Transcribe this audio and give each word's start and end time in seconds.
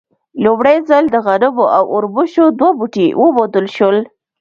لومړی 0.43 0.77
ځل 0.89 1.03
د 1.11 1.15
غنمو 1.25 1.65
او 1.77 1.83
اوربشو 1.93 2.45
دوه 2.59 2.71
بوټي 2.77 3.07
وموندل 3.21 3.65
شول. 3.75 3.97